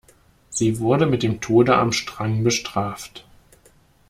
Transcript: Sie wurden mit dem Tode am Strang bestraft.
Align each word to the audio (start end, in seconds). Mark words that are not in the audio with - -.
Sie 0.49 0.79
wurden 0.79 1.11
mit 1.11 1.21
dem 1.21 1.41
Tode 1.41 1.75
am 1.77 1.91
Strang 1.91 2.43
bestraft. 2.43 3.23